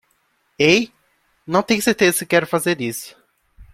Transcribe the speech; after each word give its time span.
Ei? 0.57 0.91
Não 1.45 1.61
tenho 1.61 1.79
certeza 1.79 2.17
se 2.17 2.25
quero 2.25 2.47
fazer 2.47 2.81
isso. 2.81 3.15